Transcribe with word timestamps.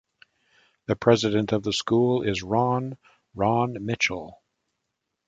The 0.87 0.95
president 0.95 1.51
of 1.51 1.61
the 1.61 1.71
school 1.71 2.23
is 2.23 2.41
Ron 2.41 2.97
"Ron" 3.35 3.85
Mitchell. 3.85 4.41